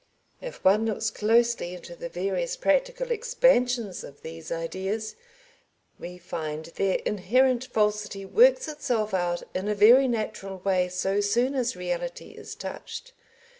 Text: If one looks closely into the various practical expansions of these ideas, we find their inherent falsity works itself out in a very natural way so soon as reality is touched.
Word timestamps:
If 0.41 0.65
one 0.65 0.87
looks 0.87 1.11
closely 1.11 1.75
into 1.75 1.95
the 1.95 2.09
various 2.09 2.57
practical 2.57 3.11
expansions 3.11 4.03
of 4.03 4.23
these 4.23 4.51
ideas, 4.51 5.15
we 5.99 6.17
find 6.17 6.65
their 6.75 6.95
inherent 7.05 7.65
falsity 7.65 8.25
works 8.25 8.67
itself 8.67 9.13
out 9.13 9.43
in 9.53 9.67
a 9.67 9.75
very 9.75 10.07
natural 10.07 10.57
way 10.57 10.89
so 10.89 11.19
soon 11.21 11.53
as 11.53 11.75
reality 11.75 12.29
is 12.29 12.55
touched. 12.55 13.13